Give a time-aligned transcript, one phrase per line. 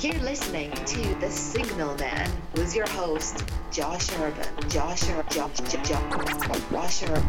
[0.00, 4.46] You're listening to The Signal Man with your host, Josh Urban.
[4.68, 5.24] Josh Urban.
[5.28, 6.62] Josh, Urban.
[6.70, 7.26] Josh Urban.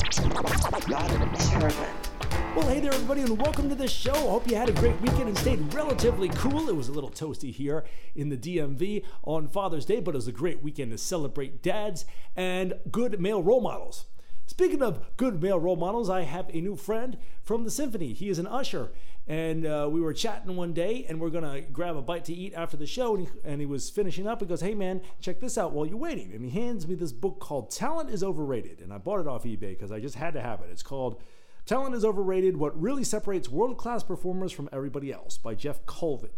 [2.56, 4.14] Well, hey there, everybody, and welcome to the show.
[4.14, 6.70] Hope you had a great weekend and stayed relatively cool.
[6.70, 7.86] It was a little toasty here
[8.16, 12.06] in the DMV on Father's Day, but it was a great weekend to celebrate dads
[12.36, 14.06] and good male role models.
[14.50, 18.14] Speaking of good male role models, I have a new friend from the symphony.
[18.14, 18.90] He is an usher,
[19.28, 22.56] and uh, we were chatting one day, and we're gonna grab a bite to eat
[22.56, 23.16] after the show.
[23.16, 24.40] And he, and he was finishing up.
[24.40, 27.12] He goes, "Hey man, check this out while you're waiting." And he hands me this
[27.12, 30.34] book called "Talent Is Overrated," and I bought it off eBay because I just had
[30.34, 30.70] to have it.
[30.72, 31.22] It's called
[31.68, 36.32] "Talent Is Overrated: What Really Separates World-Class Performers from Everybody Else" by Geoff Colvin.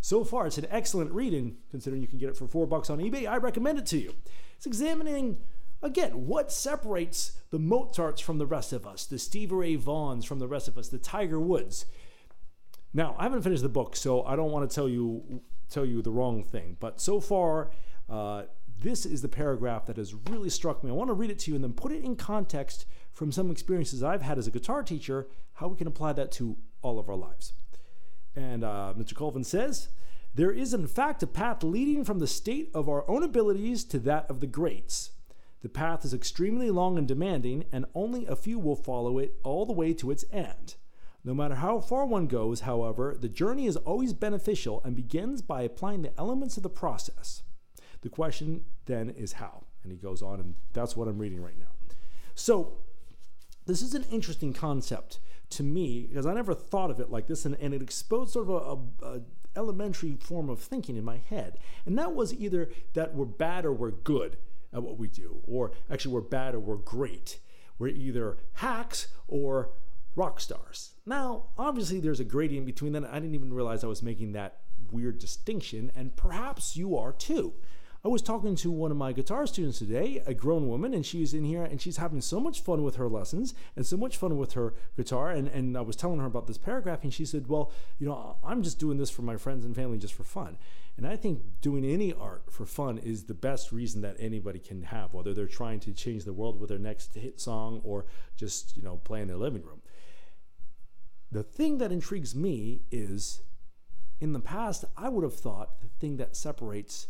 [0.00, 3.00] So far, it's an excellent reading, considering you can get it for four bucks on
[3.00, 4.14] eBay, I recommend it to you.
[4.56, 5.40] It's examining
[5.82, 10.38] Again, what separates the Mozarts from the rest of us, the Stevie Ray Vaughns from
[10.38, 11.86] the rest of us, the Tiger Woods?
[12.92, 16.02] Now, I haven't finished the book, so I don't want to tell you tell you
[16.02, 16.76] the wrong thing.
[16.80, 17.70] But so far,
[18.08, 18.42] uh,
[18.82, 20.90] this is the paragraph that has really struck me.
[20.90, 23.50] I want to read it to you and then put it in context from some
[23.50, 27.08] experiences I've had as a guitar teacher, how we can apply that to all of
[27.08, 27.52] our lives.
[28.34, 29.14] And uh, Mr.
[29.14, 29.88] Colvin says,
[30.34, 33.98] there is in fact a path leading from the state of our own abilities to
[34.00, 35.10] that of the greats.
[35.62, 39.66] The path is extremely long and demanding, and only a few will follow it all
[39.66, 40.76] the way to its end.
[41.22, 45.62] No matter how far one goes, however, the journey is always beneficial and begins by
[45.62, 47.42] applying the elements of the process.
[48.00, 49.64] The question then is how.
[49.82, 51.66] And he goes on, and that's what I'm reading right now.
[52.34, 52.78] So,
[53.66, 57.44] this is an interesting concept to me because I never thought of it like this,
[57.44, 59.20] and, and it exposed sort of a, a, a
[59.56, 61.58] elementary form of thinking in my head.
[61.84, 64.38] And that was either that we're bad or we're good
[64.72, 67.40] at what we do, or actually we're bad or we're great.
[67.78, 69.70] We're either hacks or
[70.16, 70.92] rock stars.
[71.06, 73.04] Now, obviously, there's a gradient between that.
[73.04, 77.54] I didn't even realize I was making that weird distinction, and perhaps you are too.
[78.02, 81.34] I was talking to one of my guitar students today, a grown woman, and she's
[81.34, 84.38] in here and she's having so much fun with her lessons and so much fun
[84.38, 85.30] with her guitar.
[85.30, 88.38] And, and I was telling her about this paragraph, and she said, Well, you know,
[88.42, 90.56] I'm just doing this for my friends and family just for fun.
[90.96, 94.84] And I think doing any art for fun is the best reason that anybody can
[94.84, 98.78] have, whether they're trying to change the world with their next hit song or just,
[98.78, 99.82] you know, play in their living room.
[101.30, 103.42] The thing that intrigues me is
[104.20, 107.08] in the past, I would have thought the thing that separates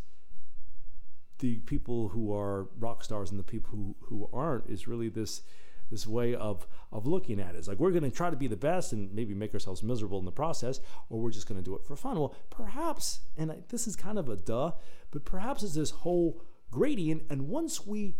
[1.40, 5.42] the people who are rock stars and the people who, who aren't is really this
[5.90, 7.58] this way of of looking at it.
[7.58, 10.18] It's like we're going to try to be the best and maybe make ourselves miserable
[10.18, 12.18] in the process, or we're just going to do it for fun.
[12.18, 14.72] Well, perhaps, and I, this is kind of a duh,
[15.10, 17.24] but perhaps it's this whole gradient.
[17.28, 18.14] And once we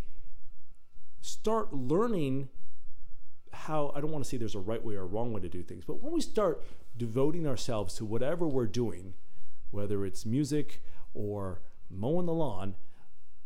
[1.21, 2.49] start learning
[3.53, 5.49] how I don't want to say there's a right way or a wrong way to
[5.49, 6.65] do things, but when we start
[6.97, 9.15] devoting ourselves to whatever we're doing,
[9.71, 10.83] whether it's music
[11.15, 12.75] or mowing the lawn,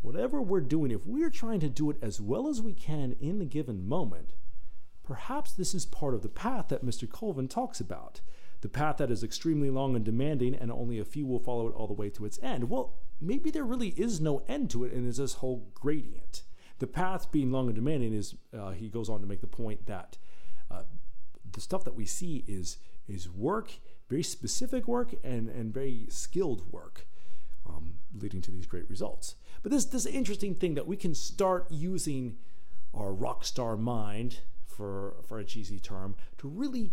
[0.05, 3.39] whatever we're doing, if we're trying to do it as well as we can in
[3.39, 4.35] the given moment,
[5.03, 7.09] perhaps this is part of the path that Mr.
[7.09, 8.21] Colvin talks about.
[8.61, 11.75] The path that is extremely long and demanding, and only a few will follow it
[11.75, 12.69] all the way to its end.
[12.69, 16.43] Well, maybe there really is no end to it, and it's this whole gradient.
[16.81, 19.87] The path being long and demanding is, uh, he goes on to make the point
[19.87, 20.19] that
[20.71, 20.83] uh,
[21.53, 23.71] the stuff that we see is is work,
[24.09, 27.07] very specific work, and and very skilled work,
[27.67, 29.35] um, leading to these great results.
[29.63, 32.37] But this this interesting thing that we can start using
[32.93, 36.93] our rock star mind for for a cheesy term to really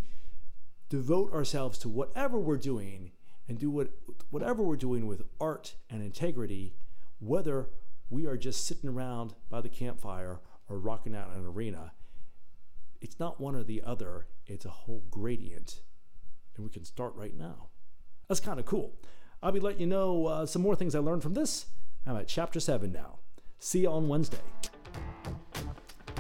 [0.89, 3.11] devote ourselves to whatever we're doing
[3.47, 3.89] and do what
[4.29, 6.75] whatever we're doing with art and integrity,
[7.19, 7.69] whether
[8.09, 10.39] we are just sitting around by the campfire
[10.69, 11.93] or rocking out in an arena.
[12.99, 15.81] It's not one or the other, it's a whole gradient.
[16.55, 17.67] And we can start right now.
[18.27, 18.93] That's kind of cool.
[19.43, 21.65] I'll be letting you know uh, some more things I learned from this
[22.05, 23.19] I'm at chapter 7 now.
[23.59, 24.39] See you on Wednesday.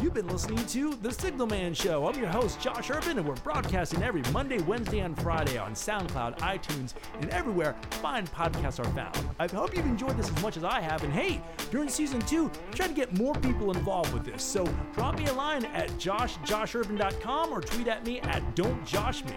[0.01, 2.07] You've been listening to The Signal Man Show.
[2.07, 6.39] I'm your host, Josh Urban, and we're broadcasting every Monday, Wednesday, and Friday on SoundCloud,
[6.39, 9.29] iTunes, and everywhere fine podcasts are found.
[9.37, 11.03] I hope you've enjoyed this as much as I have.
[11.03, 11.39] And hey,
[11.69, 14.41] during season two, try to get more people involved with this.
[14.41, 19.35] So drop me a line at joshjoshurban.com or tweet at me at don'tjoshme.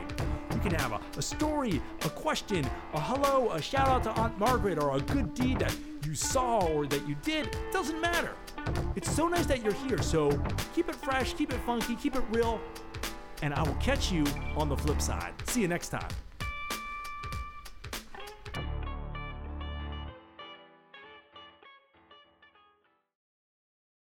[0.64, 2.64] Can have a, a story, a question,
[2.94, 5.76] a hello, a shout out to Aunt Margaret, or a good deed that
[6.06, 7.54] you saw or that you did.
[7.70, 8.32] Doesn't matter.
[8.96, 10.00] It's so nice that you're here.
[10.00, 10.30] So
[10.74, 12.58] keep it fresh, keep it funky, keep it real,
[13.42, 14.24] and I will catch you
[14.56, 15.34] on the flip side.
[15.44, 16.08] See you next time.